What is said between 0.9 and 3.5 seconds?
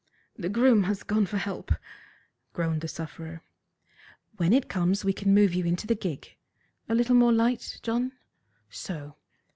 gone for help," groaned the sufferer.